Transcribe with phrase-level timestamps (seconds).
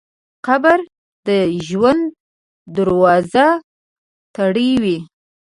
[0.47, 0.77] قبر
[1.27, 1.29] د
[1.67, 2.03] ژوند
[2.75, 3.47] دروازه
[4.35, 4.97] تړوي.